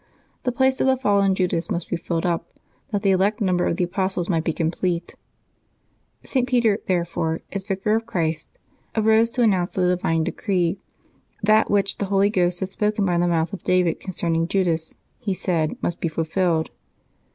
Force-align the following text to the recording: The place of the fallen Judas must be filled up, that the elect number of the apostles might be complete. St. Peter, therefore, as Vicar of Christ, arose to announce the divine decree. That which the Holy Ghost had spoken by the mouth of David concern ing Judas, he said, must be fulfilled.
The 0.41 0.51
place 0.51 0.81
of 0.81 0.87
the 0.87 0.97
fallen 0.97 1.35
Judas 1.35 1.69
must 1.69 1.87
be 1.91 1.95
filled 1.95 2.25
up, 2.25 2.57
that 2.89 3.03
the 3.03 3.11
elect 3.11 3.39
number 3.39 3.67
of 3.67 3.75
the 3.75 3.83
apostles 3.83 4.29
might 4.29 4.43
be 4.43 4.51
complete. 4.51 5.13
St. 6.23 6.47
Peter, 6.49 6.79
therefore, 6.87 7.41
as 7.51 7.63
Vicar 7.63 7.93
of 7.97 8.07
Christ, 8.07 8.49
arose 8.95 9.29
to 9.29 9.43
announce 9.43 9.75
the 9.75 9.87
divine 9.87 10.23
decree. 10.23 10.79
That 11.43 11.69
which 11.69 11.99
the 11.99 12.05
Holy 12.05 12.31
Ghost 12.31 12.61
had 12.61 12.69
spoken 12.69 13.05
by 13.05 13.19
the 13.19 13.27
mouth 13.27 13.53
of 13.53 13.61
David 13.61 13.99
concern 13.99 14.35
ing 14.35 14.47
Judas, 14.47 14.97
he 15.19 15.35
said, 15.35 15.77
must 15.83 16.01
be 16.01 16.07
fulfilled. 16.07 16.71